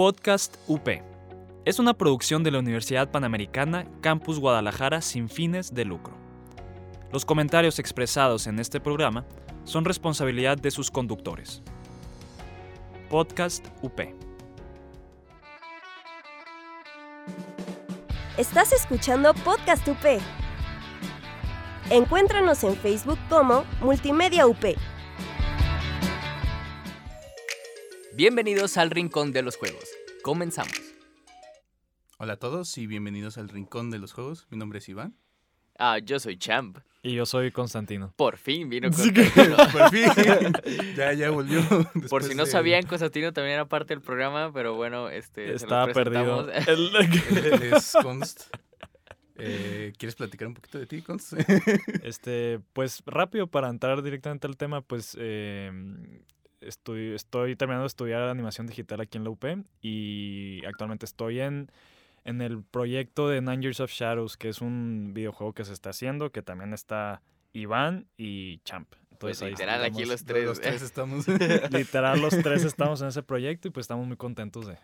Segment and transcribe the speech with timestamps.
[0.00, 0.88] Podcast UP.
[1.66, 6.14] Es una producción de la Universidad Panamericana Campus Guadalajara sin fines de lucro.
[7.12, 9.26] Los comentarios expresados en este programa
[9.64, 11.62] son responsabilidad de sus conductores.
[13.10, 14.00] Podcast UP.
[18.38, 20.18] Estás escuchando Podcast UP.
[21.90, 24.64] Encuéntranos en Facebook como Multimedia UP.
[28.20, 29.89] Bienvenidos al Rincón de los Juegos.
[30.22, 30.72] Comenzamos.
[32.18, 34.46] Hola a todos y bienvenidos al Rincón de los Juegos.
[34.50, 35.16] Mi nombre es Iván.
[35.78, 36.78] Ah, yo soy Champ.
[37.02, 38.12] Y yo soy Constantino.
[38.16, 39.56] Por fin vino Constantino.
[39.72, 40.52] Por fin.
[40.96, 41.62] ya, ya volvió.
[42.10, 45.54] Por si no de- sabían, Constantino también era parte del programa, pero bueno, este.
[45.54, 46.50] Estaba perdido.
[46.66, 46.90] Él
[47.72, 48.42] es Const.
[49.36, 51.32] Eh, ¿Quieres platicar un poquito de ti, Const?
[52.02, 55.72] Este, pues rápido para entrar directamente al tema, pues eh,
[56.60, 59.44] estoy, estoy terminando de estudiar animación digital aquí en la UP
[59.80, 61.70] y actualmente estoy en,
[62.24, 65.90] en el proyecto de Nine Years of Shadows, que es un videojuego que se está
[65.90, 68.88] haciendo, que también está Iván y Champ.
[69.18, 70.44] Pues Entonces, ahí literal, aquí los tres.
[70.46, 71.26] Los tres estamos.
[71.70, 74.78] Literal, los tres estamos en ese proyecto y pues estamos muy contentos de,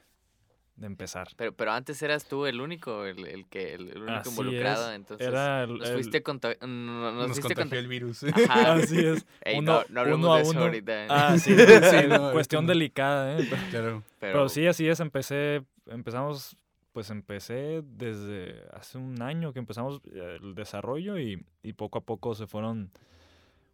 [0.77, 1.29] de empezar.
[1.37, 4.91] Pero, pero antes eras tú el único, el, el que, el, el único Así involucrado,
[4.91, 4.97] es.
[4.97, 5.27] entonces.
[5.27, 8.25] Era el, nos el- fuiste no- nos, Nos fuiste contagió el virus.
[8.51, 8.75] Ajá.
[8.75, 9.27] Así es.
[9.45, 10.61] Ey, Uno- no, no hablemos uno a de eso uno.
[10.63, 11.07] ahorita.
[11.09, 13.49] Ah, sí, Sí, sí, no, cuestión delicada, ¿eh?
[13.71, 14.03] Claro.
[14.21, 16.57] Pero sí, así es, empecé, empezamos,
[16.93, 22.01] pues empecé desde hace un año que empezamos eh, el desarrollo y, y poco a
[22.03, 22.91] poco se fueron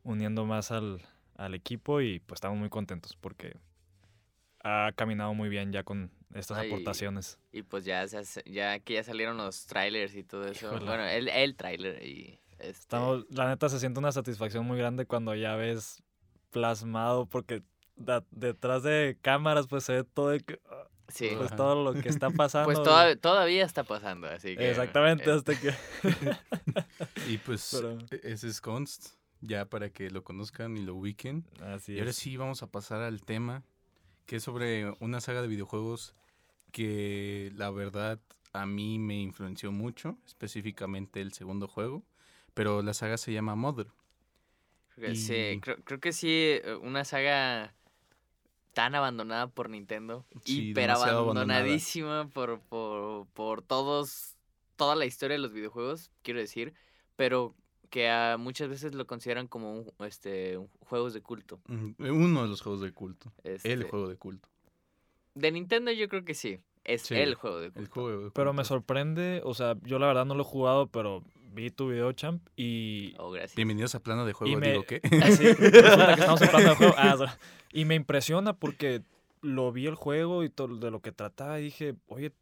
[0.04, 1.00] uniendo más al,
[1.36, 3.56] al equipo y pues estamos muy contentos porque
[4.64, 7.38] ha caminado muy bien ya con estas Ay, aportaciones.
[7.52, 10.66] Y pues ya, se hace- ya que ya salieron los trailers y todo eso.
[10.68, 10.84] Híjole.
[10.86, 12.38] Bueno, el, el trailer y.
[12.58, 16.02] Este, Estamos, la neta se siente una satisfacción muy grande cuando ya ves
[16.50, 17.62] plasmado porque
[17.96, 20.30] da- detrás de cámaras pues se ve todo,
[20.70, 21.28] ah, sí.
[21.36, 21.56] pues, Ajá.
[21.56, 22.66] todo lo que está pasando.
[22.66, 24.70] Pues toda- todavía está pasando, así que.
[24.70, 25.74] Exactamente, eh, hasta que...
[27.28, 29.08] Y pues Pero- ese es Const.
[29.44, 31.44] Ya para que lo conozcan y lo ubiquen.
[31.62, 32.16] Así Y ahora es.
[32.16, 33.64] sí vamos a pasar al tema,
[34.24, 36.14] que es sobre una saga de videojuegos
[36.72, 38.20] que la verdad
[38.52, 42.02] a mí me influenció mucho, específicamente el segundo juego,
[42.54, 43.88] pero la saga se llama Mother.
[44.94, 47.74] creo que Sí, y- creo, creo que sí, eh, una saga
[48.74, 51.20] tan abandonada por Nintendo, Sí, hiper abandonada.
[51.20, 54.36] abandonadísima por, por, por todos,
[54.76, 56.72] toda la historia de los videojuegos, quiero decir,
[57.16, 57.54] pero
[57.90, 61.60] que ah, muchas veces lo consideran como un, este, un- juegos de culto.
[61.98, 64.48] Uno de los juegos de culto, el Este, juego de culto.
[65.34, 67.80] De Nintendo yo creo que sí, es Sí, el juego de culto.
[67.80, 70.86] El juego de Pero me sorprende, o sea, yo la verdad no lo he jugado,
[70.88, 71.22] pero
[71.52, 73.14] vi tu video, champ, y...
[73.18, 73.56] Oh, gracias.
[73.56, 75.00] Bienvenidos a Plano de Juego, me- digo que.
[75.22, 76.94] Así, resulta que estamos hablando del juego.
[76.96, 77.38] Ah,
[77.72, 79.02] y me impresiona porque
[79.40, 82.32] lo vi el juego y todo de lo que trataba y dije, oye,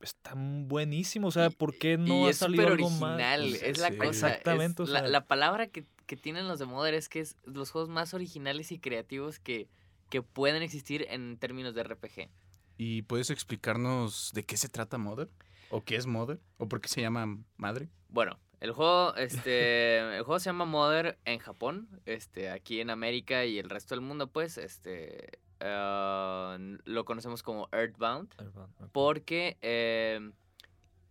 [0.00, 3.62] está buenísimo, o sea, ¿por qué no y ha es salido algo original, más?
[3.62, 3.96] es la sí.
[3.98, 4.08] cosa.
[4.28, 7.20] Exactamente, es o la, sea- la palabra que, que tienen los de Modern es que
[7.20, 9.68] es los juegos más originales y creativos que,
[10.08, 12.30] que pueden existir en términos de RPG.
[12.76, 15.28] ¿Y puedes explicarnos de qué se trata Mother?
[15.70, 16.40] ¿O qué es Mother?
[16.56, 17.88] ¿O por qué se llama Madre?
[18.08, 23.44] Bueno, el juego, este, el juego se llama Modern en Japón, este, aquí en América
[23.44, 28.32] y el resto del mundo, pues, este, ah, lo conocemos como Earthbound.
[28.92, 30.32] Porque eh,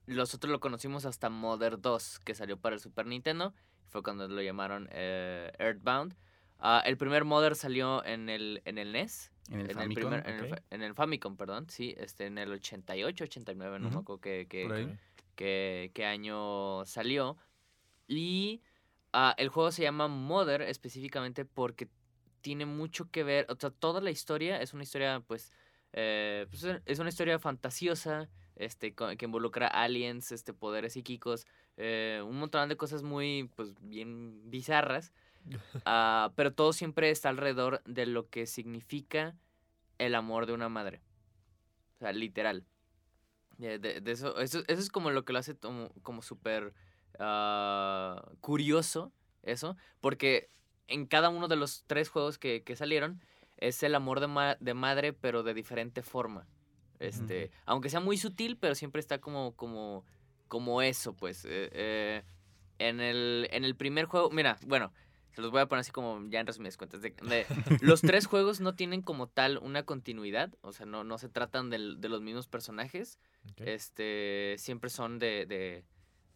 [0.08, 3.54] nosotros lo conocimos hasta Mother 2, que salió para el Super Nintendo.
[3.90, 6.16] Fue cuando lo llamaron eh, Earthbound.
[6.60, 9.32] Ah, el primer Mother salió en el, en el NES.
[9.50, 9.96] En el en, el Famicom.
[9.96, 11.70] primer, en, el, en Famicom, perdón.
[11.70, 17.38] Sí, este, en el 88, 89, no me acuerdo qué, año salió.
[18.08, 18.62] Y
[19.14, 21.90] ah, el juego se llama Mother específicamente porque
[22.42, 25.52] tiene mucho que ver, o sea, toda la historia es una historia, pues,
[25.94, 31.46] eh, pues, es una historia fantasiosa, este, que involucra aliens, este, poderes psíquicos,
[31.76, 35.14] eh, un montón de cosas muy, pues, bien bizarras,
[35.86, 39.36] ah, pero todo siempre está alrededor de lo que significa
[39.98, 41.02] el amor de una madre,
[41.96, 42.66] o sea, literal.
[43.58, 46.74] De, de eso, eso, eso es como lo que lo hace como, como súper
[47.18, 49.12] ah, curioso,
[49.42, 50.50] eso, porque
[50.88, 53.20] en cada uno de los tres juegos que, que salieron
[53.58, 56.48] es el amor de, ma- de madre, pero de diferente forma.
[57.00, 60.04] Este, Aunque sea muy sutil, pero siempre está como, como,
[60.48, 61.44] como eso, pues.
[61.46, 62.24] eh, eh,
[62.80, 64.94] en, el, en el primer juego, mira, bueno,
[65.38, 67.00] se los voy a poner así como ya en resumidas cuentas.
[67.04, 67.46] de- de-
[67.80, 71.70] los tres juegos no tienen como tal una continuidad, o sea, no, no se tratan
[71.70, 73.20] del- de los mismos personajes.
[73.68, 75.84] Este, siempre son de, de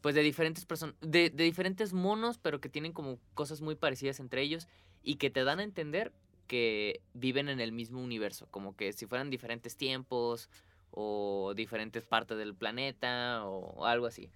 [0.01, 4.19] pues de diferentes personas, de, de diferentes monos, pero que tienen como cosas muy parecidas
[4.19, 4.67] entre ellos
[5.01, 6.13] y que te dan a entender
[6.45, 10.47] que viven en el mismo universo, como que si fueran diferentes tiempos
[10.91, 14.29] o diferentes partes del planeta o algo así.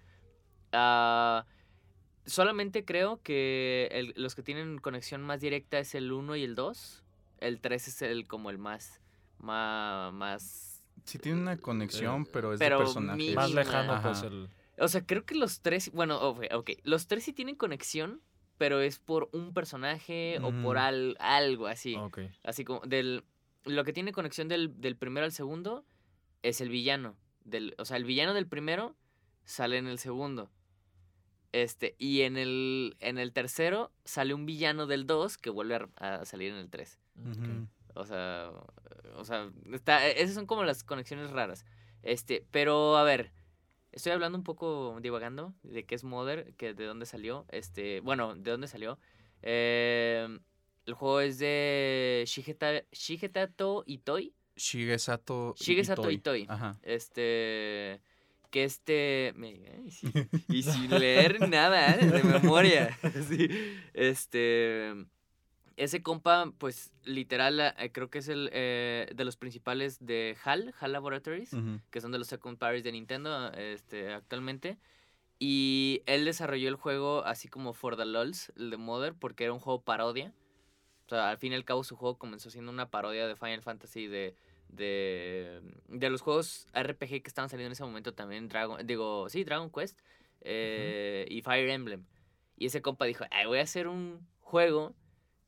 [0.72, 1.46] Ah,
[2.26, 6.54] solamente creo que el- los que tienen conexión más directa es el 1 y el
[6.54, 7.02] 2.
[7.38, 9.00] El 3 es el como el más
[9.38, 13.18] más más Sí tiene una conexión, pero es pero de personajes.
[13.18, 13.42] mínima.
[13.42, 14.08] Más lejano, Ajá.
[14.10, 14.48] pues el.
[14.78, 18.20] o sea, creo que los tres, bueno, ok, ok, los tres sí tienen conexión,
[18.58, 21.94] pero es por un personaje o por al- algo así.
[21.94, 22.20] Ok.
[22.42, 23.22] Así como del
[23.64, 25.84] lo que tiene conexión del, del primero al segundo
[26.42, 27.16] es el villano.
[27.44, 28.96] Del, o sea, el villano del primero
[29.44, 30.50] sale en el segundo.
[31.62, 36.16] Este, y en el, en el tercero sale un villano del 2 que vuelve a,
[36.16, 36.98] a salir en el 3.
[37.16, 37.66] Ujú.
[37.94, 38.50] O sea,
[39.16, 41.64] o sea, está, esas son como las conexiones raras.
[42.02, 43.32] Este, pero a ver,
[43.90, 47.46] estoy hablando un poco divagando de qué es Mother, que de dónde salió.
[47.48, 48.98] Este, bueno, de dónde salió.
[49.40, 50.28] Eh,
[50.84, 54.34] el juego es de Shigeta, Shigetato Itoi.
[54.56, 56.44] Shigesato Shigesato Itoi.
[56.50, 56.78] Ajá.
[56.82, 58.02] Este.
[58.50, 59.34] Que este.
[60.48, 62.06] y sin leer nada ¿eh?
[62.06, 62.96] de memoria.
[63.28, 63.48] sí,
[63.94, 64.94] este.
[65.76, 70.74] Ese compa, pues literal, eh, creo que es el eh, de los principales de HAL,
[70.80, 71.50] HAL Laboratories,
[71.90, 74.78] que son de los second parties de Nintendo este, actualmente.
[75.38, 79.52] Y él desarrolló el juego así como For the LOLs, el de Mother, porque era
[79.52, 80.32] un juego parodia.
[81.06, 83.62] O sea, al fin y al cabo su juego comenzó siendo una parodia de Final
[83.62, 84.34] Fantasy, de,
[84.68, 89.44] de, de los juegos RPG que estaban saliendo en ese momento también, Dragon, digo, sí,
[89.44, 89.98] Dragon Quest
[90.40, 92.04] eh, y Fire Emblem.
[92.56, 94.94] Y ese compa dijo, "Ay, voy a hacer un juego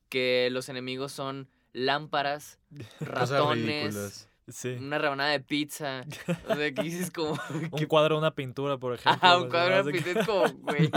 [0.09, 2.59] que los enemigos son lámparas,
[3.01, 4.28] ratones.
[4.51, 4.71] Sí.
[4.81, 6.05] una rebanada de pizza.
[6.49, 7.39] O sea, que dices como...
[7.73, 9.13] Un cuadro, una pintura, por ejemplo.
[9.13, 10.91] Ajá, un cuadro de que- pizza es como, güey.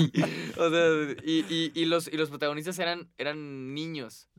[0.58, 4.30] O sea, y, y, y, los, y los protagonistas eran, eran niños.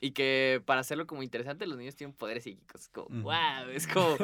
[0.00, 2.88] Y que para hacerlo como interesante, los niños tienen poderes psíquicos.
[2.88, 3.22] Como, Ujú.
[3.22, 4.16] wow, es como...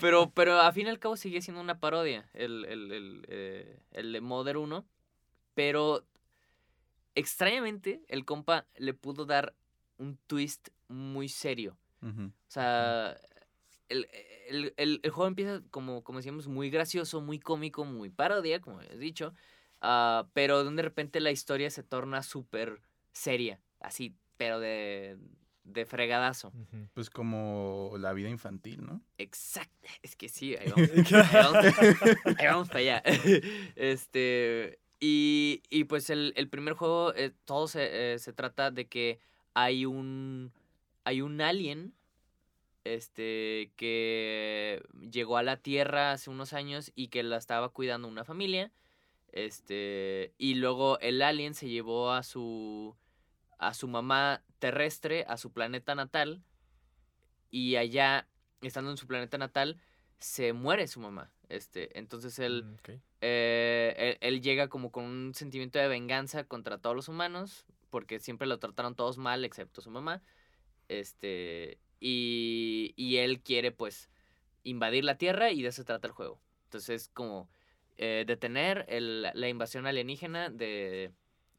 [0.00, 3.78] Pero, pero a fin y al cabo sigue siendo una parodia, el, el, el, eh,
[3.92, 4.84] el de Mother 1.
[5.54, 6.04] Pero
[7.14, 9.54] extrañamente, el compa le pudo dar
[9.98, 11.76] un twist muy serio.
[12.02, 13.16] O sea,
[13.88, 14.08] el,
[14.48, 18.78] el, el- el juego empieza, como, como decíamos, muy gracioso, muy cómico, muy parodia, como
[18.78, 19.34] habías dicho.
[19.80, 22.80] ah, pero de repente la historia se torna súper
[23.12, 25.16] seria, así, pero de,
[25.64, 26.52] de fregadazo.
[26.94, 29.00] Pues como la vida infantil, ¿no?
[29.18, 29.88] Exacto.
[30.02, 30.90] Es que sí, ahí vamos.
[30.90, 31.64] ahí vamos,
[32.38, 33.02] ahí vamos para allá.
[33.76, 34.78] Este.
[35.00, 39.18] Y, y pues el, el primer juego, eh, todo se, eh, se trata de que
[39.52, 40.52] hay un.
[41.04, 41.92] Hay un alien.
[42.84, 43.72] Este.
[43.76, 48.70] que llegó a la Tierra hace unos años y que la estaba cuidando una familia.
[49.32, 50.32] Este.
[50.38, 52.94] Y luego el alien se llevó a su.
[53.58, 56.42] a su mamá terrestre, a su planeta natal.
[57.50, 58.28] Y allá
[58.60, 59.80] estando en su planeta natal,
[60.18, 61.30] se muere su mamá.
[61.48, 62.90] Este, entonces él, Mm,
[63.20, 68.18] eh, él, él llega como con un sentimiento de venganza contra todos los humanos, porque
[68.18, 70.22] siempre lo trataron todos mal, excepto su mamá.
[70.88, 74.10] Este, y, y él quiere, pues,
[74.62, 76.38] invadir la Tierra y de eso trata el juego.
[76.64, 77.48] Entonces, como
[77.96, 81.12] eh, detener el- la invasión alienígena de,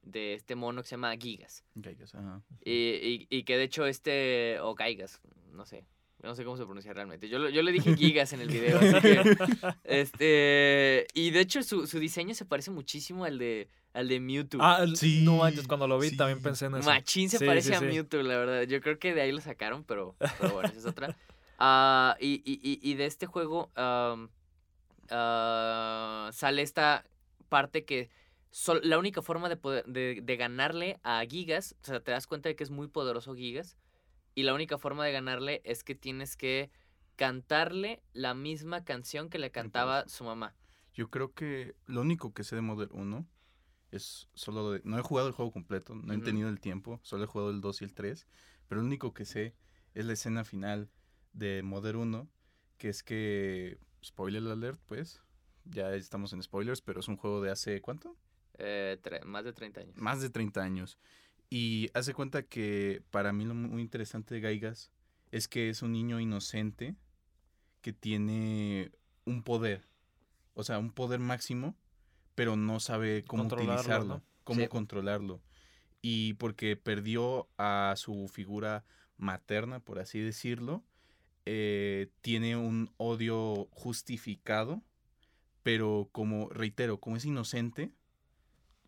[0.04, 1.64] de este mono que se llama Gigas.
[1.76, 2.44] Gaigas, ajá.
[2.64, 5.22] Y, y, y que de hecho este, o Gaigas,
[5.52, 5.86] no sé,
[6.24, 7.30] no sé cómo se pronuncia realmente.
[7.30, 9.20] Yo, lo- yo le dije Gigas en el video, así que,
[9.84, 14.60] este, y de hecho su, su diseño se parece muchísimo al de, al de Mewtwo.
[14.64, 16.18] Ah, el- Sí, no manches, cuando lo vi sí.
[16.18, 16.90] también pensé en eso.
[16.90, 17.86] Machín se Sí, parece sí, a sí.
[17.86, 18.64] Mewtwo, la verdad.
[18.64, 21.16] Yo creo que de ahí lo sacaron, pero, pero bueno, esa es otra.
[21.58, 24.18] Ah, y, y, y, y de este juego ah,
[26.34, 27.06] sale esta
[27.50, 28.10] parte que
[28.52, 32.28] sol- la única forma de, poder, de, de ganarle a Gigas, o sea, te das
[32.28, 33.78] cuenta de que es muy poderoso Gigas,
[34.36, 36.70] y la única forma de ganarle es que tienes que
[37.16, 40.54] cantarle la misma canción que le cantaba su mamá.
[40.94, 43.26] Yo creo que lo único que sé de Model 1
[43.92, 44.82] es solo de...
[44.84, 47.62] No he jugado el juego completo, no he tenido el tiempo, solo he jugado el
[47.62, 48.28] 2 y el 3,
[48.68, 49.56] pero lo único que sé
[49.94, 50.90] es la escena final
[51.34, 52.30] de Model 1,
[52.78, 53.80] que es que...
[54.04, 55.24] Spoiler alert, pues.
[55.64, 57.82] Ya estamos en spoilers, pero es un juego de hace...
[57.82, 58.16] ¿Cuánto?
[58.58, 59.98] Eh, más de 30 años.
[59.98, 61.00] Más de 30 años.
[61.50, 64.92] Y hace cuenta que para mí lo muy interesante de Gaigas
[65.32, 66.96] es que es un niño inocente
[67.82, 68.92] que tiene
[69.26, 69.88] un poder.
[70.54, 71.76] O sea, un poder máximo,
[72.34, 74.24] pero no sabe cómo Controlarlo, utilizarlo, ¿no?
[74.44, 74.68] cómo Sí.
[74.68, 75.42] controlarlo.
[76.02, 78.86] Y porque perdió a su figura
[79.18, 80.84] materna, por así decirlo,
[81.46, 84.82] eh, tiene un odio justificado,
[85.64, 87.92] pero como, reitero, como es inocente,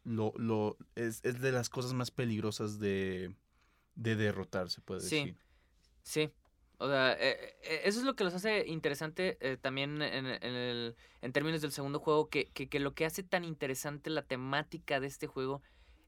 [0.07, 3.35] lo, lo, es, es de las cosas más peligrosas de,
[3.95, 5.17] de derrotar, se puede Sí.
[5.17, 5.37] decir.
[6.01, 6.29] Sí.
[6.79, 10.55] O sea, eh, eh, eso es lo que los hace interesante eh, también en, en
[10.55, 14.21] el, en términos del segundo juego, que, que, que lo que hace tan interesante la
[14.21, 15.61] temática de este juego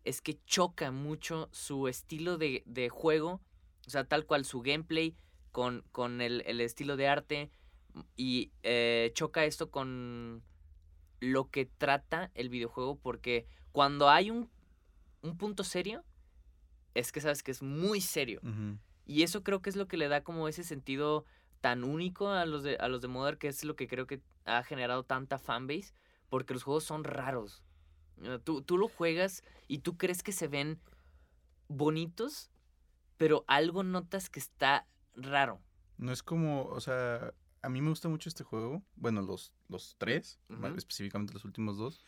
[0.05, 3.41] es que choca mucho su estilo de, de juego,
[3.85, 5.15] o sea, tal cual su gameplay
[5.51, 7.51] con, con el, el estilo de arte
[8.15, 10.43] y eh, choca esto con
[11.19, 14.49] lo que trata el videojuego porque cuando hay un,
[15.21, 16.03] un punto serio,
[16.95, 18.41] es que sabes que es muy serio.
[19.05, 21.25] Y eso creo que es lo que le da como ese sentido
[21.61, 24.21] tan único a los de, a los de Modern, que es lo que creo que
[24.45, 25.93] ha generado tanta fanbase,
[26.29, 27.63] porque los juegos son raros.
[28.21, 30.79] Eh, Tú, tú lo juegas y tú crees que se ven
[31.67, 32.49] bonitos,
[33.17, 35.59] pero algo notas que está raro.
[35.97, 38.83] No es como, o sea, a mí me gusta mucho este juego.
[38.95, 40.77] Bueno, los, los tres, más Ujú.
[40.79, 42.03] específicamente los últimos dos.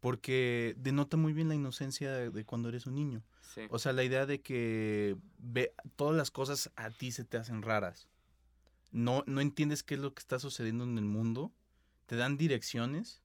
[0.00, 3.22] Porque denota muy bien la inocencia de, de cuando eres un niño.
[3.40, 3.62] Sí.
[3.70, 7.62] O sea, la idea de que ve, todas las cosas a ti se te hacen
[7.62, 8.08] raras.
[8.90, 11.52] No, no entiendes qué es lo que está sucediendo en el mundo.
[12.06, 13.22] Te dan direcciones,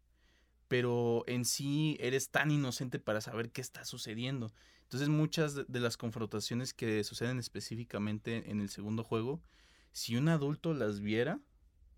[0.68, 4.54] pero en sí eres tan inocente para saber qué está sucediendo.
[4.84, 9.42] Entonces muchas de, de las confrontaciones que suceden específicamente en el segundo juego,
[9.92, 11.40] si un adulto las viera,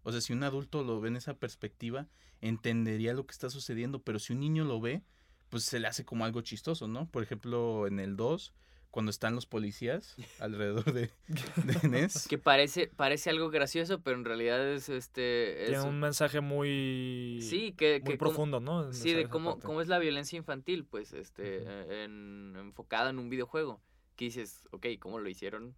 [0.03, 2.08] o sea, si un adulto lo ve en esa perspectiva,
[2.41, 5.03] entendería lo que está sucediendo, pero si un niño lo ve,
[5.50, 7.10] pues se le hace como algo chistoso, ¿no?
[7.10, 8.53] Por ejemplo, en el 2,
[8.91, 12.27] cuando están los policías alrededor de, de Ness.
[12.27, 15.63] Que parece, parece algo gracioso, pero en realidad es este.
[15.63, 18.86] es Tiene un mensaje muy, sí, que, muy que profundo, ¿no?
[18.86, 23.20] En Sí, de cómo, cómo es la violencia infantil, pues, este, eh, en, enfocada en
[23.20, 23.82] un videojuego.
[24.15, 25.75] Que dices, ok, ¿cómo lo hicieron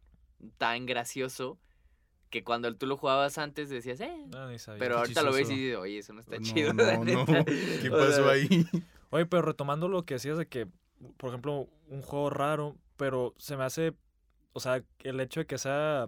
[0.58, 1.60] tan gracioso?
[2.32, 4.26] Que cuando tú lo jugabas antes decías, eh.
[4.80, 6.74] Pero ahorita lo ves y dices, oye, eso no está No, chido.
[6.74, 7.04] no, no.
[7.04, 7.46] neta".
[7.46, 8.48] ¿Qué pasó ahí?
[9.12, 10.68] Oye, pero retomando lo que decías de que,
[11.18, 13.94] por ejemplo, un juego raro, pero se me hace,
[14.54, 16.08] o sea, el hecho de que sea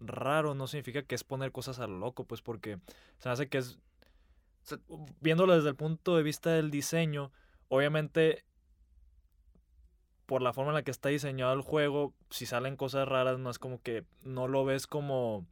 [0.00, 2.78] raro no significa que es poner cosas a lo loco, pues porque
[3.18, 3.78] se me hace que es,
[4.62, 4.78] O sea,
[5.20, 7.30] viéndolo desde el punto de vista del diseño,
[7.68, 8.44] obviamente,
[10.28, 13.48] por la forma en la que está diseñado el juego, si salen cosas raras, no
[13.48, 15.46] es como que no lo ves como,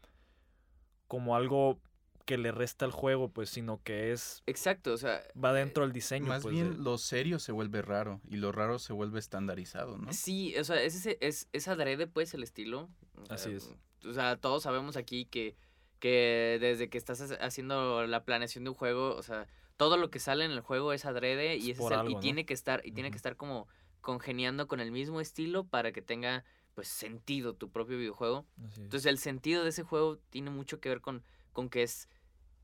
[1.08, 1.80] como algo
[2.26, 5.92] que le resta al juego, pues, sino que es, Exacto, o sea, va dentro del
[5.94, 6.26] diseño.
[6.26, 9.96] Más pues, bien, de- lo serio se vuelve raro y lo raro se vuelve estandarizado,
[9.96, 10.12] ¿no?
[10.12, 12.90] Sí, o sea, es, ese, es, es adrede, pues, el estilo.
[13.30, 13.72] Así es.
[14.04, 15.56] O sea, todos sabemos aquí que,
[16.00, 19.46] que desde que estás haciendo la planeación de un juego, o sea,
[19.78, 22.00] todo lo que sale en el juego es adrede Es y, ese es por el-
[22.00, 22.20] algo, y ¿no?
[22.20, 23.68] tiene que estar, y tiene que estar como
[24.06, 26.44] congeniando con el mismo estilo para que tenga,
[26.74, 28.46] pues, sentido tu propio videojuego.
[28.76, 32.08] Entonces, el sentido de ese juego tiene mucho que ver con, con que es,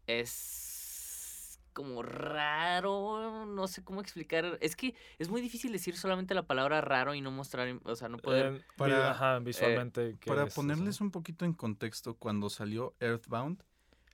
[0.07, 4.57] es como raro, no sé cómo explicar.
[4.61, 8.09] Es que es muy difícil decir solamente la palabra raro y no mostrar, o sea,
[8.09, 8.47] no poder...
[8.47, 10.17] Eh, vi- para- ajá, visualmente.
[10.21, 10.55] ¿qué Para es eso?
[10.61, 13.65] ponerles un poquito en contexto, cuando salió Earthbound,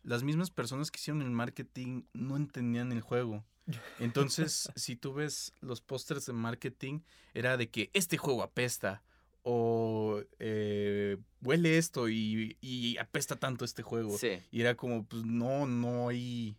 [0.09, 3.45] las mismas personas que hicieron el marketing no entendían el juego.
[3.99, 7.01] Entonces, si tú ves los pósters de marketing,
[7.35, 9.03] era de que este juego apesta
[9.43, 14.17] o eh, huele esto y, y apesta tanto este juego.
[14.17, 14.41] Sí.
[14.51, 16.57] Y era como, pues no, no hay,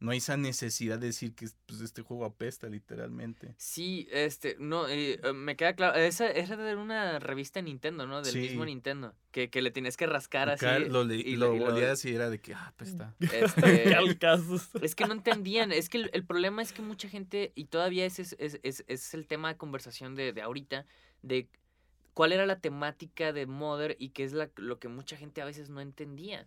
[0.00, 3.54] no hay esa necesidad de decir que pues, este juego apesta literalmente.
[3.56, 5.98] Sí, este, no, eh, eh, me queda claro.
[5.98, 8.22] Esa era de una revista de Nintendo, ¿no?
[8.22, 8.64] Del mismo.
[8.64, 9.14] Nintendo.
[9.32, 10.64] Que, que le tienes que rascar así.
[10.88, 13.14] Lo, le- y lo y y era de que, ah, apesta.
[13.20, 13.94] este.
[14.80, 18.06] Es que no entendían, es que el, el problema es que mucha gente, y todavía
[18.06, 20.86] ese es, es, es- es el tema de conversación de, de ahorita,
[21.22, 21.48] de
[22.14, 25.44] cuál era la temática de Mother y qué es la, lo que mucha gente a
[25.44, 26.46] veces no entendía.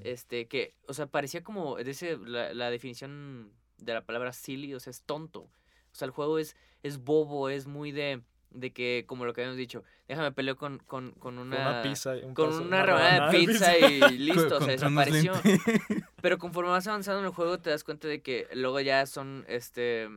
[0.00, 4.80] Este, que, o sea, parecía como, ese, la, la definición de la palabra silly, o
[4.80, 5.40] sea, es tonto.
[5.40, 9.42] O sea, el juego es, es bobo, es muy de, de que, como lo que
[9.42, 11.56] habíamos dicho, déjame peleo con, con, con una...
[11.56, 12.14] una pizza.
[12.22, 15.32] un con una rebanada de pizza y listo, o sea, desapareció.
[16.22, 19.44] Pero conforme vas avanzando en el juego te das cuenta de que luego ya son,
[19.48, 20.08] este,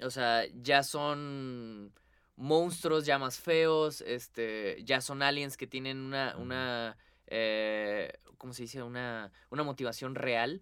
[0.00, 1.92] o sea, ya son
[2.36, 6.96] monstruos ya más feos, este, ya son aliens que tienen una, una,
[7.34, 8.82] eh, ¿cómo se dice?
[8.82, 10.60] Una, una motivación real,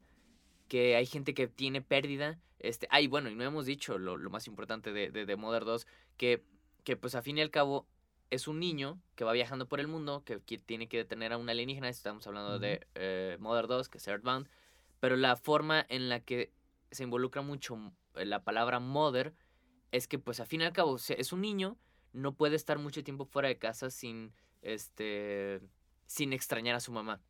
[0.68, 4.30] que hay gente que tiene pérdida, este, ay, bueno, y no hemos dicho lo, lo
[4.30, 5.86] más importante de, de, de Mother 2,
[6.16, 6.44] que,
[6.84, 7.86] que pues a fin y al cabo
[8.30, 11.38] es un niño que va viajando por el mundo, que, que tiene que detener a
[11.38, 14.48] un alienígena, estamos hablando de eh, Mother 2, que es Earthbound,
[15.00, 16.52] pero la forma en la que
[16.92, 19.34] se involucra mucho m- la palabra mother
[19.90, 21.76] es que pues a fin y al cabo es un niño,
[22.12, 25.60] no puede estar mucho tiempo fuera de casa sin este
[26.10, 27.20] sin extrañar a su mamá.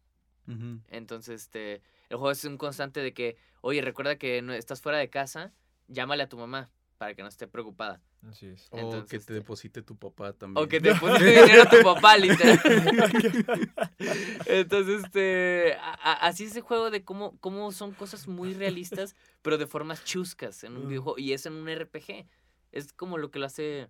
[0.89, 4.97] Entonces, este el juego es un constante de que, "Oye, recuerda que no estás fuera
[4.99, 5.53] de casa,
[5.87, 8.67] llámale a tu mamá para que no esté preocupada." Así es.
[8.71, 10.65] O Entonces, que te este- deposite tu papá también.
[10.65, 12.59] O que te pone dinero a tu papá, literal.
[14.47, 19.15] Entonces, este, a- a- así es ese juego de cómo, cómo son cosas muy realistas,
[19.43, 21.19] pero de formas chuscas en un videojuego.
[21.19, 22.27] Y es en un RPG.
[22.73, 23.89] Es como lo que lo hace,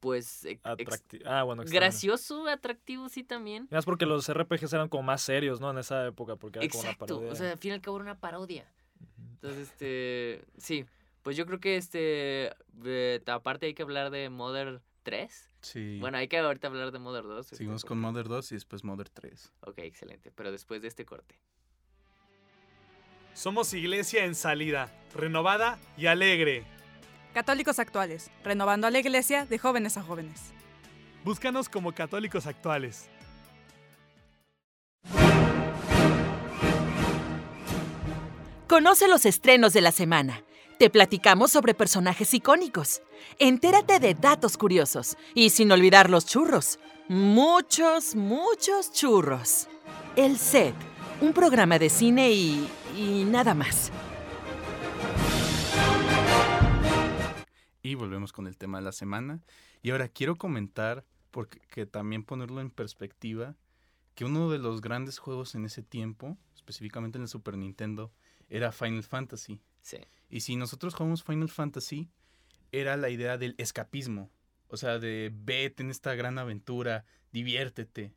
[0.00, 3.68] pues, Atracti- ah, bueno, gracioso, atractivo, sí, también.
[3.70, 5.70] Y Más porque los RPGs eran como más serios, ¿no?
[5.70, 7.32] En esa época, porque era como una parodia.
[7.32, 8.70] O sea, al fin y al cabo era una parodia.
[9.32, 10.86] Entonces, este, sí.
[11.22, 12.52] Pues yo creo que, este,
[12.84, 15.50] eh, aparte hay que hablar de Mother 3.
[15.60, 15.98] Sí.
[16.00, 17.46] Bueno, hay que ahorita hablar de Mother 2.
[17.46, 19.52] este, Seguimos con Mother 2 y después Mother 3.
[19.62, 20.30] Ok, excelente.
[20.32, 21.34] Pero después de este corte.
[23.34, 26.64] Somos iglesia en salida, renovada y alegre.
[27.36, 30.54] Católicos actuales, renovando a la iglesia de jóvenes a jóvenes.
[31.22, 33.10] Búscanos como católicos actuales.
[38.66, 40.44] Conoce los estrenos de la semana.
[40.78, 43.02] Te platicamos sobre personajes icónicos.
[43.38, 45.18] Entérate de datos curiosos.
[45.34, 46.78] Y sin olvidar los churros.
[47.06, 49.68] Muchos, muchos churros.
[50.16, 50.74] El Set,
[51.20, 52.66] un programa de cine y...
[52.96, 53.92] y nada más.
[57.86, 59.40] Y volvemos con el tema de la semana.
[59.80, 63.54] Y ahora quiero comentar, porque que también ponerlo en perspectiva,
[64.16, 68.12] que uno de los grandes juegos en ese tiempo, específicamente en el Super Nintendo,
[68.48, 69.60] era Final Fantasy.
[69.82, 69.98] Sí.
[70.28, 72.10] Y si nosotros jugamos Final Fantasy,
[72.72, 74.32] era la idea del escapismo.
[74.66, 78.12] O sea, de vete en esta gran aventura, diviértete.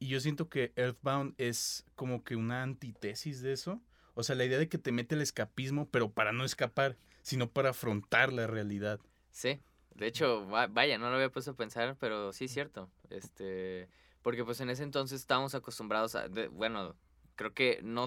[0.00, 3.80] Y yo siento que Earthbound es como que una antítesis de eso.
[4.14, 7.50] O sea, la idea de que te mete el escapismo, pero para no escapar, sino
[7.50, 9.00] para afrontar la realidad.
[9.30, 9.58] Sí.
[9.94, 12.90] De hecho, va- vaya, no lo había puesto a pensar, pero sí es cierto.
[13.08, 13.88] Este,
[14.22, 16.94] porque pues en ese entonces estábamos acostumbrados a, de- bueno,
[17.34, 18.06] creo que no,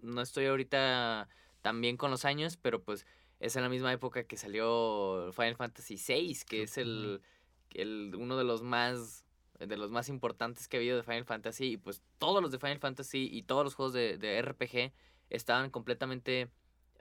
[0.00, 1.28] no estoy ahorita
[1.62, 3.06] tan bien con los años, pero pues
[3.40, 7.22] es en la misma época que salió Final Fantasy VI, que es el,
[7.70, 9.24] el uno de los más
[9.58, 12.58] de los más importantes que ha habido de Final Fantasy y pues todos los de
[12.58, 14.92] Final Fantasy y todos los juegos de, de RPG
[15.30, 16.50] estaban completamente,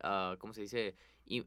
[0.03, 0.95] ah, ¿cómo se dice?
[1.25, 1.45] Y,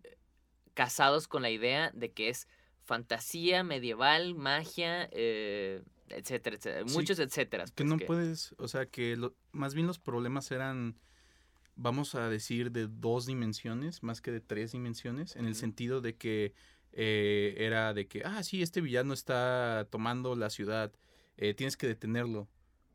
[0.75, 2.49] casados con la idea de que es
[2.83, 6.89] fantasía medieval, magia, eh, etcétera, etcétera.
[6.89, 7.65] Sí, Muchos etcétera.
[7.75, 10.99] Que no puedes, o sea, que lo- más bien los problemas eran,
[11.77, 16.17] vamos a decir, de dos dimensiones, más que de tres dimensiones, en el sentido de
[16.17, 16.53] que
[16.97, 20.93] eh, era de que, ah, sí, este villano está tomando la ciudad,
[21.37, 22.49] eh, tienes que detenerlo,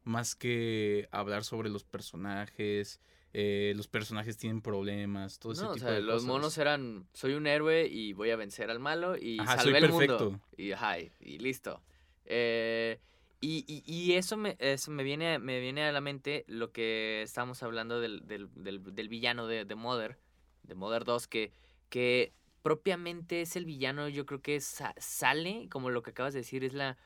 [0.04, 3.02] más que hablar sobre los personajes,
[3.34, 6.28] eh, los personajes tienen problemas, todo ese No, o tipo sea, de los cosas.
[6.28, 9.78] monos eran, soy un héroe y voy a vencer al malo y Ajá, soy salvé
[9.86, 10.18] el mundo.
[10.18, 10.42] perfecto.
[10.58, 11.82] Y, ajá, y, y listo.
[12.26, 13.00] Eh,
[13.42, 16.72] y, y- y eso, me, eso me, viene, a- me viene a la mente lo
[16.72, 20.18] que estábamos hablando del, del, del, del villano de, de Mother,
[20.64, 21.54] de Mother 2, que,
[21.90, 26.40] que propiamente es el villano, yo creo que sa- sale, como lo que acabas de
[26.42, 26.98] decir, es la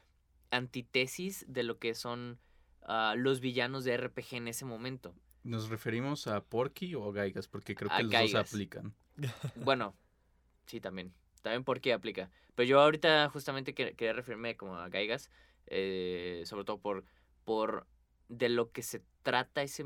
[0.51, 2.39] antítesis de lo que son
[2.83, 5.13] ah, los villanos de RPG en ese momento.
[5.43, 7.47] ¿Nos referimos a Porky o a Gaigas?
[7.47, 8.31] Porque creo A que los Gaigas.
[8.31, 8.93] dos aplican.
[9.55, 9.95] Bueno,
[10.65, 11.13] sí, también.
[11.41, 12.29] También porque aplica.
[12.55, 15.29] Pero yo ahorita justamente que- quería referirme como a Gaigas,
[15.67, 17.03] eh, sobre todo por,
[17.43, 17.85] por
[18.29, 19.83] de lo que se trata ese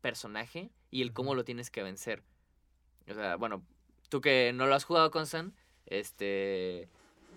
[0.00, 2.22] personaje y el cómo lo tienes que vencer.
[3.08, 3.62] O sea, bueno,
[4.08, 5.54] tú que no lo has jugado con San,
[5.86, 6.88] este...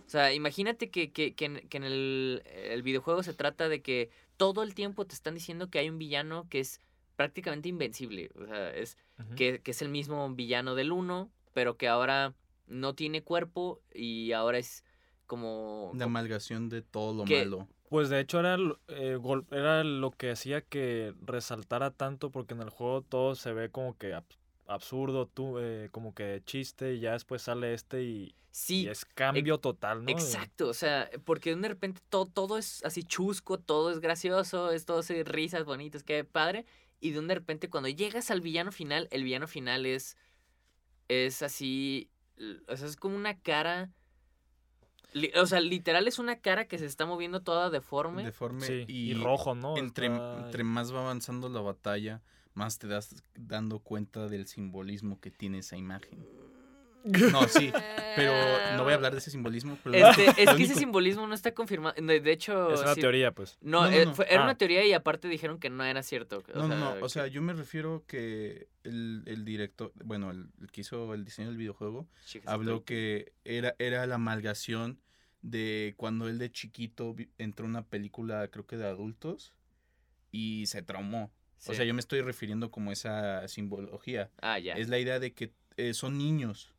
[0.05, 3.81] O sea, imagínate que, que, que en, que en el, el videojuego se trata de
[3.81, 6.79] que todo el tiempo te están diciendo que hay un villano que es
[7.17, 8.29] prácticamente invencible.
[8.41, 8.97] O sea, es
[9.35, 12.33] que, que es el mismo villano del 1, pero que ahora
[12.67, 14.85] no tiene cuerpo y ahora es
[15.25, 15.91] como...
[15.95, 17.67] La amalgación de todo lo Que- malo.
[17.89, 22.53] Pues de hecho era, lo- eh, gol- era lo que hacía que resaltara tanto porque
[22.53, 26.95] en el juego todo se ve como que abs- absurdo, tú, eh, como que chiste
[26.95, 30.11] y ya después sale este y, sí, y es cambio total, ¿no?
[30.11, 34.85] exacto, o sea, porque de repente todo, todo es así chusco, todo es gracioso, es
[34.85, 36.65] todo así, risas bonitas, qué padre,
[36.99, 40.17] y de un de repente cuando llegas al villano final, el villano final es,
[41.07, 42.09] es así,
[42.67, 43.91] o sea, es como una cara...
[45.13, 48.23] li- O sea, literal es una cara que se está moviendo toda deforme.
[48.23, 49.77] Deforme Sí, y, y, rojo, ¿no?
[49.77, 52.21] entre, Está- entre más va avanzando la batalla,
[52.53, 56.25] más te das dando cuenta del simbolismo que tiene esa imagen.
[57.31, 57.71] No, sí,
[58.15, 58.31] pero
[58.75, 59.77] no voy a hablar de ese simbolismo.
[59.83, 61.95] Pero Este, es que ese simbolismo no está confirmado.
[62.01, 63.57] De hecho, Es una sí- teoría, pues.
[63.61, 64.13] No, No, no, eh, no.
[64.15, 64.43] fue- era Ah.
[64.45, 66.43] una teoría y aparte dijeron que no era cierto.
[66.53, 70.71] o No, no, o sea, yo me refiero que el, el director, bueno, el, el
[70.71, 72.07] que hizo el diseño del videojuego,
[72.45, 74.99] habló estoy- que era, era la amalgación
[75.41, 79.53] de cuando él de chiquito vi- entró a una película, creo que de adultos,
[80.31, 81.31] y se traumó.
[81.67, 84.29] O sea, yo me estoy refiriendo como esa simbología.
[84.41, 84.73] Ah, ya.
[84.73, 86.73] Es la idea de que eh, son niños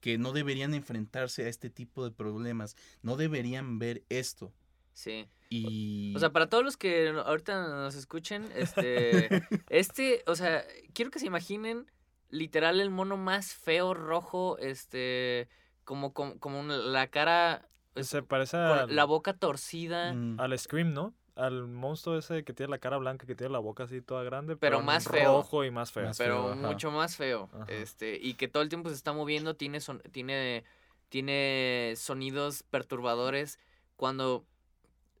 [0.00, 4.52] que no deberían enfrentarse a este tipo de problemas, no deberían ver esto.
[4.92, 5.28] Sí.
[5.50, 9.28] Y O sea, para todos los que ahorita nos escuchen, este,
[9.70, 11.90] este, o sea, quiero que se imaginen
[12.30, 15.48] literal el mono más feo, rojo, este,
[15.84, 17.68] como, como, como la cara,
[18.00, 21.14] Se parece al, la boca torcida, mm, al Scream, ¿no?
[21.38, 24.56] Al monstruo ese que tiene la cara blanca, que tiene la boca así toda grande.
[24.56, 25.36] Pero en más feo.
[25.36, 26.06] Rojo y más feo.
[26.06, 27.64] Más pero feo, mucho más feo, Ajá.
[27.68, 30.64] este, y que todo el tiempo se está moviendo, tiene, son- tiene,
[31.10, 33.60] tiene sonidos perturbadores
[33.96, 34.44] cuando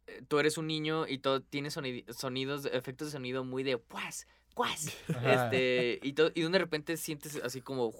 [0.08, 3.78] eh, tú eres un niño y todo tiene soni- sonidos, efectos de sonido muy de
[3.78, 4.26] pues,
[4.56, 5.46] pues, Ajá.
[5.46, 7.94] este, y, to- y de repente sientes así como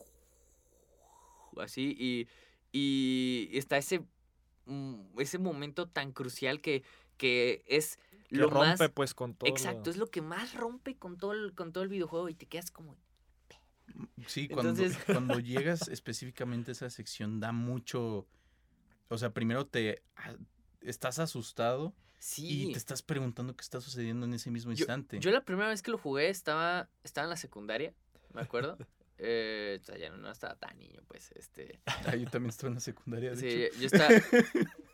[1.56, 2.28] así y,
[2.72, 4.00] y está ese
[4.66, 6.82] mm, ese momento tan crucial que,
[7.16, 9.48] que es Que lo rompe más pues con todo.
[9.50, 12.34] exacto lo- es lo que más rompe con todo el, con todo el videojuego y
[12.34, 12.96] te quedas como
[14.26, 18.26] Sí, cuando, Entonces- cuando llegas específicamente a esa sección da mucho,
[19.08, 20.36] o sea, primero te a-
[20.82, 25.18] estás asustado sí y te estás preguntando qué está sucediendo en ese mismo instante.
[25.20, 27.94] Yo la primera vez que lo jugué estaba, estaba en la secundaria,
[28.34, 28.76] me acuerdo.
[29.20, 31.80] Eh, o sea, ya no, no estaba tan niño, pues, este...
[31.86, 33.78] Ah, yo también estuve en la secundaria, de Sí, hecho.
[33.80, 34.10] yo estaba,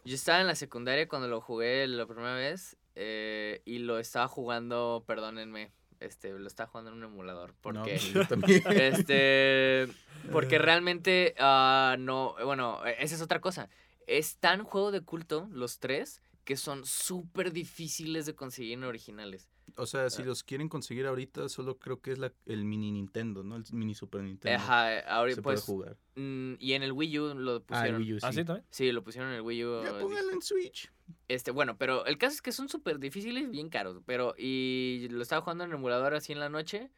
[0.05, 4.29] yo estaba en la secundaria cuando lo jugué la primera vez eh, y lo estaba
[4.29, 7.99] jugando, perdónenme, este, lo estaba jugando en un emulador, porque...
[8.41, 8.63] pues.
[8.67, 9.89] Este,
[10.33, 13.69] porque realmente, ah, no, bueno, e- esa es otra cosa.
[14.07, 19.49] Es tan juego de culto, los tres, que son súper difíciles de conseguir en originales.
[19.77, 20.27] O sea, si Ah.
[20.27, 23.57] los quieren conseguir ahorita, solo creo que es la, el mini Nintendo, ¿no?
[23.57, 24.57] El mini Super Nintendo.
[24.57, 25.97] Ajá, ahorita Se puede pues, jugar.
[26.15, 28.01] mm, y en el Wii U lo Ah, el pusieron.
[28.03, 28.27] Wii U, sí.
[28.27, 28.67] ¿Ah, sí también?
[28.71, 29.83] Sí, lo pusieron en el Wii U.
[29.83, 30.91] Ya eh, póngalo en Switch.
[31.29, 34.01] Este, bueno, pero el caso es que son súper difíciles, bien caros.
[34.07, 36.91] Pero, y lo estaba jugando en emulador así en la noche.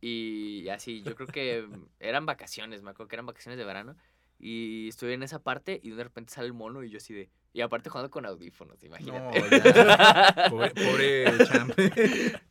[0.00, 1.66] Y así, yo creo que
[2.00, 3.96] eran vacaciones, me acuerdo que eran vacaciones de verano.
[4.38, 7.30] Y estuve en esa parte y de repente sale el mono y yo así de...
[7.52, 9.40] Y aparte jugando con audífonos, imagínate.
[9.40, 10.46] No, ya.
[10.50, 11.72] Pobre, pobre champ.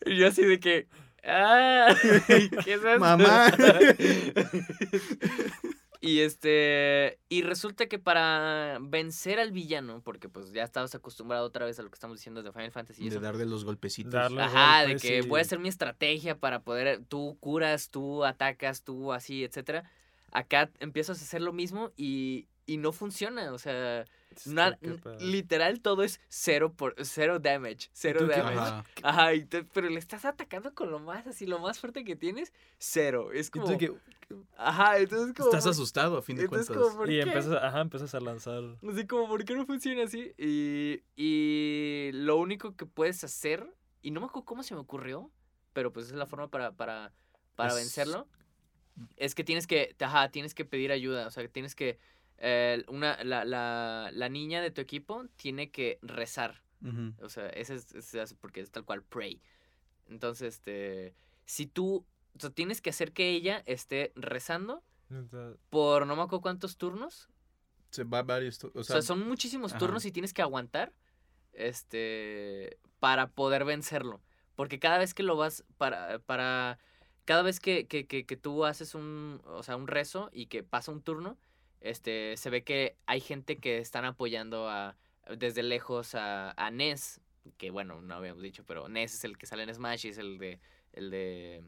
[0.05, 0.87] y yo así de que...
[1.25, 1.93] ¡Ah!
[2.65, 2.99] ¿Qué es eso?
[2.99, 3.51] Mamá.
[6.01, 7.19] y este...
[7.29, 11.83] Y resulta que para vencer al villano, porque pues ya estabas acostumbrado otra vez a
[11.83, 13.19] lo que estamos diciendo de Final Fantasy y de eso.
[13.21, 14.13] darle los golpecitos.
[14.13, 18.83] Darle- Ajá, de que voy a hacer mi estrategia para poder, tú curas, tú atacas,
[18.83, 19.89] tú así, etcétera.
[20.33, 24.03] Acá empiezas a hacer lo mismo y, y no funciona, o sea,
[25.19, 28.57] literal todo es cero por cero damage, cero damage.
[28.57, 28.85] Ajá.
[29.03, 32.15] Ajá, y te- pero le estás atacando con lo más así, lo más fuerte que
[32.15, 33.31] tienes, cero.
[33.31, 33.93] Es como, que-
[34.57, 36.75] ajá, entonces como, Estás asustado, a fin de cuentas.
[36.75, 37.21] como, ¿por y qué?
[37.21, 38.63] empiezas, ajá, empiezas a lanzar.
[38.89, 40.33] Así como, ¿por qué no funciona así?
[40.37, 43.67] Y, y lo único que puedes hacer,
[44.01, 45.29] y no me acuerdo cómo se me ocurrió,
[45.73, 47.13] pero pues es la forma para, para,
[47.55, 48.27] para Es- vencerlo,
[49.17, 51.97] es que tienes que, ajá, tienes que pedir ayuda, o sea, que tienes que,
[52.37, 56.61] eh, una, la, la, la niña de tu equipo tiene que rezar,
[57.21, 59.41] o sea, ese es, ese es porque es tal cual, pray.
[60.07, 64.83] Entonces, este, si tú, o sea, tienes que hacer que ella esté rezando
[65.69, 67.29] por no me acuerdo cuántos turnos,
[67.91, 68.57] Se va varios.
[68.57, 69.79] tu- O o sea, sea, son muchísimos ajá.
[69.79, 70.91] turnos y tienes que aguantar
[71.53, 74.21] este para poder vencerlo.
[74.55, 76.79] Porque cada vez que lo vas para para
[77.25, 80.63] cada vez que, que, que, que tú haces un o sea, un rezo y que
[80.63, 81.37] pasa un turno,
[81.81, 84.95] este se ve que hay gente que están apoyando a
[85.37, 87.21] desde lejos a, a Ness,
[87.57, 90.17] que bueno, no habíamos dicho, pero Ness es el que sale en Smash y es
[90.17, 90.59] el de
[90.93, 91.63] el de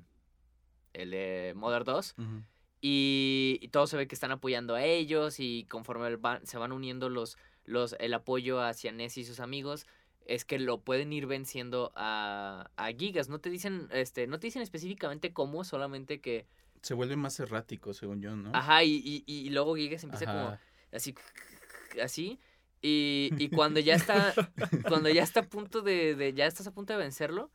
[0.94, 2.16] el de Mother 2.
[2.18, 2.44] ujú.
[2.82, 6.72] Y, y todo se ve que están apoyando a ellos y conforme van- se van
[6.72, 9.88] uniendo los, los, el apoyo hacia Ness y sus amigos,
[10.26, 13.30] es que lo pueden ir venciendo a, a Gigas.
[13.30, 16.46] No te dicen, este, no te dicen específicamente cómo, solamente que.
[16.82, 18.52] Se vuelve más errático, según yo, ¿no?
[18.54, 20.58] Ajá, y, y, y luego Gigas empieza como
[20.92, 21.16] así,
[22.04, 22.40] así.
[22.82, 24.34] Y, y cuando ya está,
[24.88, 27.52] cuando ya está a punto de, de, ya estás a punto de vencerlo,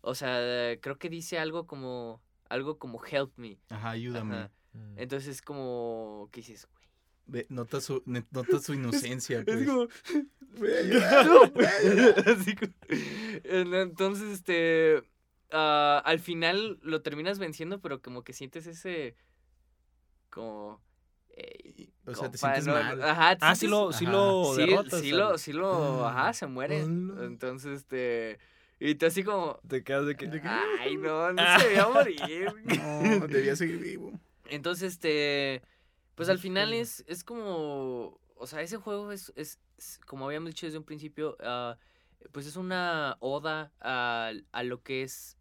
[0.00, 3.58] o sea, creo que dice algo como, algo como help me.
[3.68, 4.36] Ajá, ayúdame.
[4.36, 4.50] Ajá.
[4.72, 4.98] Mm.
[4.98, 6.66] Entonces es como, ¿qué dices,
[7.48, 9.42] nota, su, nota su inocencia.
[9.44, 9.60] pues.
[9.62, 9.88] Es como,
[10.58, 12.28] Voy a ayudar, voy a ayudar.
[12.28, 12.72] Así como-
[13.44, 15.02] En- Entonces, este,
[15.50, 19.16] ah, al final lo terminas venciendo, pero como que sientes ese,
[20.30, 20.82] como,
[21.30, 23.02] ey, O sea, te sientes no, mal.
[23.02, 24.12] Ajá, te Ah, sí sientes- lo, sí Ajá.
[24.12, 25.00] lo sí, derrotas.
[25.00, 26.82] sí lo, sí lo, ajá, Ah, se muere.
[26.82, 27.24] hola.
[27.24, 28.38] Entonces, este,
[28.78, 30.26] y tú así como, Te quedas de que.
[30.80, 32.20] ay, no, no se veía morir.
[33.22, 34.12] No, debía seguir vivo.
[34.50, 35.62] Entonces, este,
[36.14, 40.50] pues al final es, es como, o sea, ese juego es, es, es, como habíamos
[40.50, 41.78] dicho desde un principio, ah,
[42.32, 45.36] pues es una oda a, a lo que es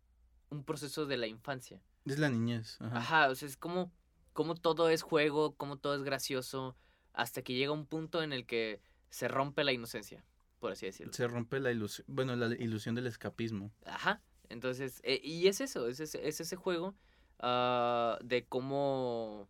[0.50, 1.82] un proceso de la infancia.
[2.06, 2.78] Es la niñez.
[2.82, 2.98] Ajá.
[2.98, 3.92] Ajá, o sea, es como
[4.34, 6.76] cómo todo es juego, cómo todo es gracioso,
[7.14, 10.24] hasta que llega un punto en el que se rompe la inocencia,
[10.60, 11.14] por así decirlo.
[11.14, 13.72] Se rompe la ilusión, bueno, la ilusión del escapismo.
[13.86, 14.22] Ajá.
[14.50, 16.96] Entonces, eh, y es eso, es ese, es ese juego
[17.40, 19.50] ah, de cómo,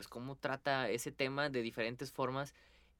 [0.00, 2.54] pues cómo trata ese tema de diferentes formas.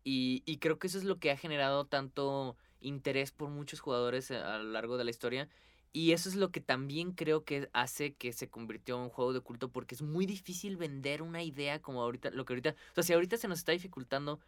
[0.05, 4.31] Y, y creo que eso es lo que ha generado tanto interés por muchos jugadores
[4.31, 5.49] a lo largo de la historia.
[5.95, 9.33] Y eso es lo que también creo que hace que se convirtió en un juego
[9.33, 12.95] de culto, porque es muy difícil vender una idea como ahorita, lo que ahorita, o
[12.97, 14.41] sea, si ahorita se nos está dificultando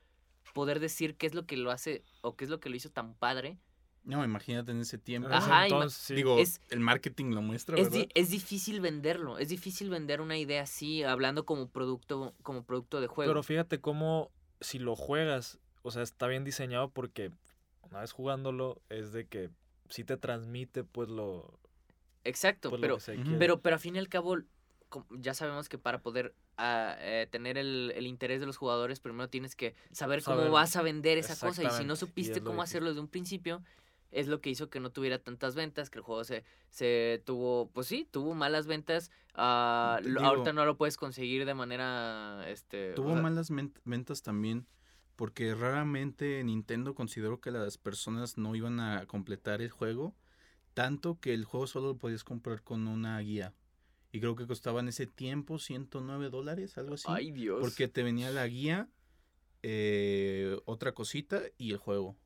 [0.53, 2.91] poder decir qué es lo que lo hace o qué es lo que lo hizo
[2.91, 3.57] tan padre,
[4.05, 5.29] No, imagínate en ese tiempo.
[5.31, 6.15] Ajá, entonces, sí.
[6.15, 7.99] Digo, es- el marketing lo muestra, es, ¿verdad?
[8.07, 13.01] di- es difícil venderlo, es difícil vender una idea así, hablando como producto, como producto
[13.01, 13.31] de juego.
[13.31, 17.31] Pero fíjate cómo si lo juegas, o sea, está bien diseñado porque
[17.83, 19.51] una vez jugándolo es de que
[19.89, 21.59] sí te transmite pues lo,
[22.25, 23.23] Exacto, pues, lo pero, que se Ujú.
[23.23, 23.39] quiere.
[23.39, 24.37] pero, pero a fin y al cabo,
[25.11, 29.29] ya sabemos que para poder ah, eh, tener el, el interés de los jugadores, primero
[29.29, 30.51] tienes que saber cómo Saber.
[30.53, 31.65] vas a vender esa cosa.
[31.65, 32.63] Y si no supiste lo cómo difícil.
[32.65, 33.63] hacerlo desde un principio,
[34.13, 37.71] es lo que hizo que no tuviera tantas ventas, que el juego se, se tuvo,
[37.73, 39.11] pues sí, tuvo malas ventas.
[39.35, 42.93] digo- ahorita no lo puedes conseguir de manera, este...
[42.93, 43.49] o Tuvo sea, malas
[43.85, 44.67] ventas también
[45.17, 50.15] porque raramente Nintendo consideró que las personas no iban a completar el juego,
[50.75, 53.55] tanto que el juego solo lo podías comprar con una guía.
[54.11, 57.05] Y creo que costaba en ese tiempo 109 dólares, algo así.
[57.09, 57.61] Ay, Dios.
[57.61, 58.89] porque te venía la guía,
[59.63, 62.17] eh, otra cosita y el juego.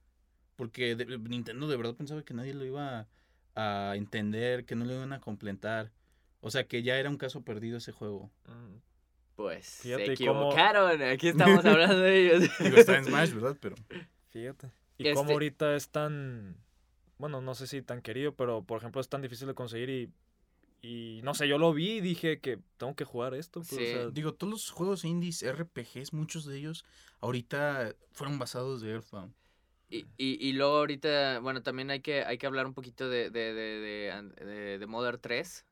[0.56, 3.06] Porque de- Nintendo de verdad pensaba que nadie lo iba
[3.54, 5.92] a, a entender, que no lo iban a completar.
[6.40, 8.30] O sea que ya era un caso perdido ese juego.
[8.46, 8.76] Mm,
[9.36, 11.02] Pues Fíjate se cómo- equivocaron.
[11.02, 12.50] Aquí estamos hablando de ellos.
[12.60, 13.56] Digo, está en Smash, ¿verdad?
[13.60, 13.76] Pero
[14.30, 14.70] Fíjate.
[14.98, 16.56] Y Este- cómo ahorita es tan,
[17.18, 20.10] bueno, no sé si tan querido, pero por ejemplo es tan difícil de conseguir y,
[20.80, 23.60] y no sé, yo lo vi y dije que tengo que jugar esto.
[23.60, 23.86] Pues, o Sí.
[23.86, 26.84] sea, Digo, todos los juegos indies, RPGs, muchos de ellos,
[27.20, 29.34] ahorita fueron basados de Earthbound.
[29.88, 33.30] Y, y, y luego ahorita, bueno, también hay que, hay que hablar un poquito de,
[33.30, 35.64] de, de, de, de- de Modern 3.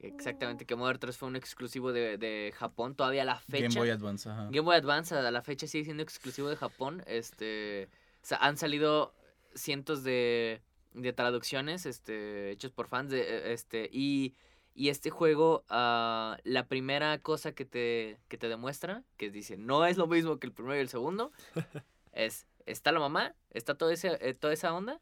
[0.00, 3.68] Exactamente, que Modern 3 fue un exclusivo de, de Japón, todavía a la fecha.
[3.68, 4.44] Game Boy Advance, ajá.
[4.46, 7.04] Game Boy Advance a la fecha sigue siendo exclusivo de Japón.
[7.06, 7.88] Este,
[8.20, 9.14] o sea, han salido
[9.54, 10.60] cientos de,
[10.92, 13.10] de traducciones este, hechos por fans.
[13.10, 14.34] De, eh, este, y,
[14.74, 19.86] y este juego, ah, la primera cosa que te, que te demuestra, que dice, no
[19.86, 21.30] es lo mismo que el primero y el segundo,
[22.12, 25.00] es, está la mamá, está todo ese, eh, toda esa onda,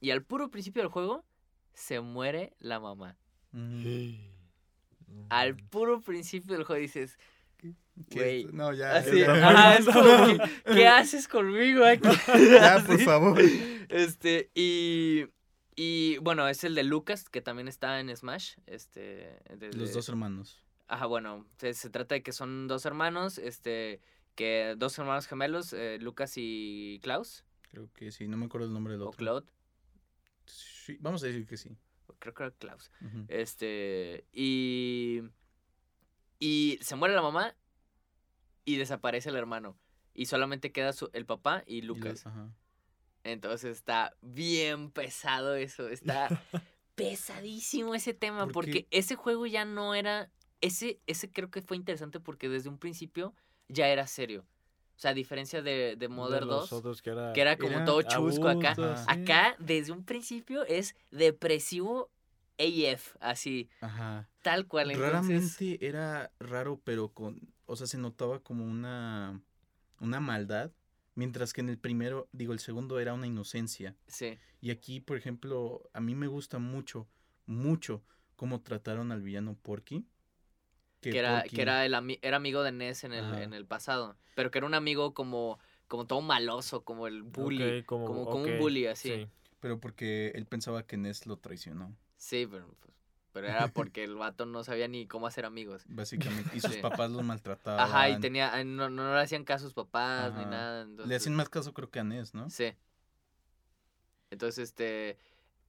[0.00, 1.24] y al puro principio del juego,
[1.74, 3.16] se muere la mamá.
[3.52, 4.14] Ujú.
[5.28, 7.18] Al puro principio del juego dices,
[8.14, 8.44] Güey.
[8.52, 8.96] No, ya.
[8.96, 12.08] así, ya, ajá, es como que, ¿qué haces conmigo aquí?
[12.50, 13.38] Ya, por favor.
[13.90, 15.26] Este, y,
[15.76, 18.54] y bueno, es el de Lucas, que también está en Smash.
[18.66, 20.62] Este, de- Los dos hermanos.
[20.88, 24.00] Ajá, bueno, se, se trata de que son dos hermanos, este,
[24.34, 28.72] que dos hermanos gemelos, eh, Lucas y Klaus, Creo que sí, no me acuerdo el
[28.72, 29.18] nombre del o otro.
[29.18, 29.46] Claude,
[30.46, 31.76] Sí, vamos a decir que sí.
[32.18, 32.90] creo que era Klaus.
[33.28, 35.20] Este, y,
[36.40, 37.54] y se muere la mamá
[38.64, 39.78] y desaparece el hermano.
[40.14, 42.26] Y solamente queda su- el papá y Lucas.
[42.26, 42.52] ajá.
[43.22, 46.28] Entonces está bien pesado eso, está
[46.96, 51.76] pesadísimo ese tema, ¿Por porque ese juego ya no era, ese, ese creo que fue
[51.76, 53.34] interesante porque desde un principio
[53.72, 54.44] ya era serio.
[54.96, 57.84] O sea, a diferencia de, de los 2, otros que era, que era como era
[57.86, 58.72] todo chusco acá.
[58.72, 58.96] abuso, Ajá.
[59.14, 59.22] sí.
[59.22, 62.10] Acá, desde un principio, es depresivo
[62.58, 64.28] AF, así, Ajá.
[64.42, 64.90] tal cual.
[64.90, 69.40] Entonces, Raramente era raro, pero con, o sea, se notaba como una,
[70.00, 70.70] una maldad,
[71.14, 73.96] mientras que en el primero, digo, el segundo era una inocencia.
[74.06, 77.08] sí, Y aquí, por ejemplo, a mí me gusta mucho,
[77.46, 78.02] mucho
[78.36, 80.06] cómo trataron al villano Porky.
[81.00, 83.42] Que era, que era, el ami- era amigo de Ness en el, Ajá.
[83.42, 85.58] en el pasado, pero que era un amigo como,
[85.88, 87.78] como todo maloso, como el bully.
[87.80, 89.08] Ok, como, como- como un bully, así.
[89.08, 89.28] sí.
[89.60, 92.94] Pero porque él pensaba que Ness lo traicionó, Sí, pero, pues,
[93.32, 95.84] pero era porque el vato no sabía ni cómo hacer amigos.
[95.88, 96.56] básicamente.
[96.56, 96.80] Y sus Sí.
[96.80, 97.80] papás los maltrataban.
[97.80, 100.84] Ajá, y tenía, ah, no, no le hacían caso a sus papás ni nada.
[101.06, 102.48] Le hacen más caso creo que a Ness, ¿no?
[102.50, 102.72] Sí.
[104.30, 105.18] Entonces, este.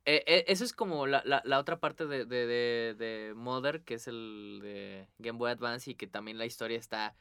[0.05, 3.81] Eh, eh, eso es como la, la, la otra parte de, de, de, de Mother,
[3.81, 7.15] que es el de Game Boy Advance, y que también la historia está.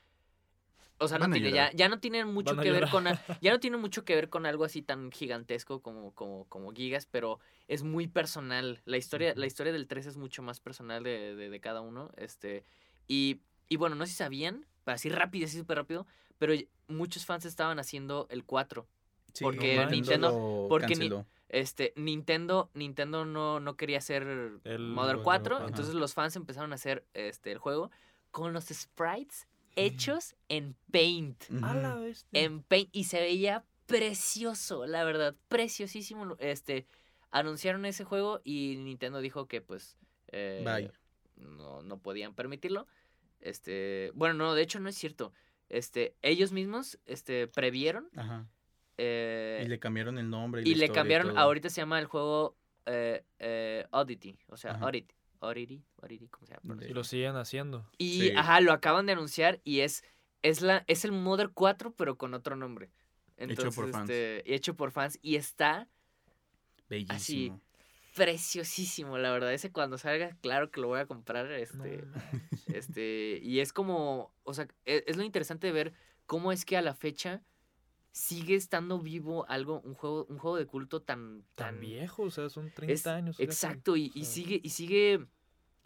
[1.02, 3.04] O sea, no tiene, ya, ya no tiene mucho que ver con
[3.40, 7.06] ya no tiene mucho que ver con algo así tan gigantesco como, como, como Gigas,
[7.06, 7.38] pero
[7.68, 8.82] es muy personal.
[8.84, 12.10] La historia, la historia del 3 es mucho más personal de, de, de cada uno.
[12.18, 12.64] Este.
[13.08, 13.40] Y,
[13.70, 16.52] y bueno, no sé si sabían, para así rápido, así súper rápido, pero
[16.86, 18.86] muchos fans estaban haciendo el 4.
[19.32, 21.10] Sí, Porque Nintendo- lo porque ni-.
[21.52, 24.22] Este, Nintendo, Nintendo no, no quería hacer
[24.62, 25.66] El Modern juego, 4, ajá.
[25.66, 27.90] entonces los fans empezaron a hacer este el juego,
[28.30, 31.42] con los sprites hechos en Paint.
[31.50, 32.12] Ujú.
[32.32, 32.88] En Paint.
[32.92, 35.34] Y se veía precioso, la verdad.
[35.48, 36.36] Preciosísimo.
[36.38, 36.86] Este,
[37.32, 39.96] anunciaron ese juego y Nintendo dijo que pues...
[40.28, 40.92] eh, Bye.
[41.36, 42.86] No, no podían permitirlo.
[43.40, 45.32] Este, bueno, no, de hecho no es cierto.
[45.68, 48.46] Este, ellos mismos, este, previeron Ajá.
[49.02, 50.62] Eh, Y le cambiaron el nombre.
[50.62, 51.38] y la le cambiaron, todo.
[51.38, 54.86] ahorita se llama el juego eh, eh, Oddity, o sea, Ajá.
[54.86, 56.84] Oddity, Oddity, Oddity, ¿cómo se llama?
[56.86, 57.88] Y lo siguen haciendo.
[57.98, 58.32] Y, Sí.
[58.36, 60.04] ajá, lo acaban de anunciar y es,
[60.42, 62.90] es, la, es el Mother 4, pero con otro nombre.
[63.36, 64.10] Hecho Entonces, por fans.
[64.10, 65.88] este, hecho por fans y está
[66.88, 67.60] Bellísimo.
[68.14, 69.52] preciosísimo, la verdad.
[69.54, 72.04] Ese cuando salga, claro que lo voy a comprar, este,
[72.66, 75.92] este, y es como, o sea, e- es, lo interesante de ver
[76.26, 77.42] cómo es que a la fecha
[78.12, 82.30] sigue estando vivo algo, un juego, un juego de culto tan, tan, Tan viejo, o
[82.30, 83.40] sea, son 30 es- años.
[83.40, 84.24] Exacto, y, sea.
[84.24, 85.26] sigue, y sigue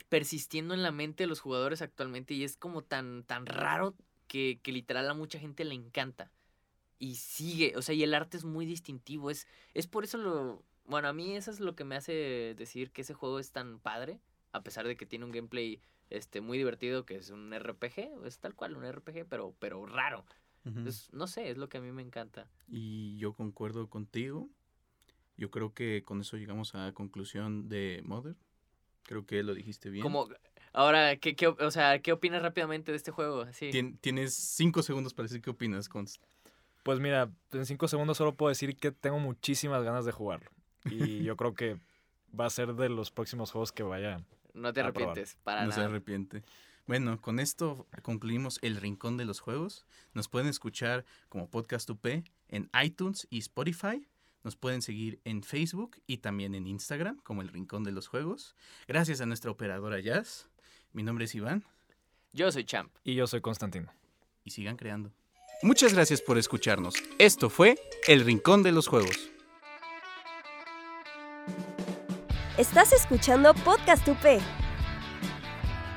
[0.08, 3.94] persistiendo en la mente de los jugadores actualmente, y es como tan, tan raro
[4.28, 6.30] que, que literal a mucha gente le encanta.
[6.98, 9.30] Y sigue, o sea, y el arte es muy distintivo.
[9.30, 10.62] Es, es por eso lo.
[10.86, 13.78] Bueno, a mí eso es lo que me hace decir que ese juego es tan
[13.80, 14.20] padre.
[14.52, 18.24] A pesar de que tiene un gameplay este, muy divertido, que es un RPG.
[18.24, 20.24] Es tal cual, un RPG, pero, pero raro.
[20.86, 22.48] Es- no sé, es lo que a mí me encanta.
[22.68, 24.48] Y yo concuerdo contigo.
[25.36, 28.36] Yo creo que con eso llegamos a la conclusión de Mother.
[29.02, 30.02] Creo que lo dijiste bien.
[30.02, 30.28] Como,
[30.72, 33.44] ahora, ¿qué, qué, o sea, ¿qué opinas rápidamente de este juego?
[33.52, 33.70] Sí.
[33.70, 36.22] Tien- tienes cinco segundos para decir qué opinas, Const.
[36.84, 40.50] Pues mira, en 5 segundos solo puedo decir que tengo muchísimas ganas de jugarlo.
[40.90, 41.78] Y yo creo que
[42.38, 44.22] va a ser de los próximos juegos que vaya.
[44.52, 45.08] No te a probar.
[45.08, 45.88] arrepientes, para no se nada.
[45.88, 46.42] arrepiente.
[46.86, 49.86] Bueno, con esto concluimos el Rincón de los Juegos.
[50.12, 52.06] Nos pueden escuchar como Podcast UP
[52.48, 54.06] en iTunes y Spotify.
[54.42, 58.54] Nos pueden seguir en Facebook y también en Instagram como el Rincón de los Juegos.
[58.86, 60.48] Gracias a nuestra operadora Jazz.
[60.92, 61.64] Mi nombre es Iván
[62.32, 62.92] Yo soy Champ.
[63.02, 63.90] Y yo soy Constantino.
[64.44, 65.10] y sigan creando.
[65.62, 66.94] Muchas gracias por escucharnos.
[67.18, 69.30] Esto fue El Rincón de los Juegos.
[72.58, 74.63] Estás escuchando Podcast UP.